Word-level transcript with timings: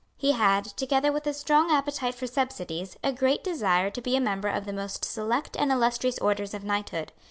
He 0.17 0.31
had, 0.31 0.65
together 0.65 1.11
with 1.11 1.27
a 1.27 1.31
strong 1.35 1.69
appetite 1.69 2.15
for 2.15 2.25
subsidies, 2.25 2.97
a 3.03 3.13
great 3.13 3.43
desire 3.43 3.91
to 3.91 4.01
be 4.01 4.15
a 4.15 4.19
member 4.19 4.47
of 4.49 4.65
the 4.65 4.73
most 4.73 5.05
select 5.05 5.55
and 5.55 5.71
illustrious 5.71 6.17
orders 6.17 6.55
of 6.55 6.63
knighthood. 6.63 7.11